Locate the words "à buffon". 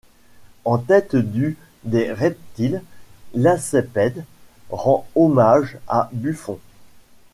5.87-6.57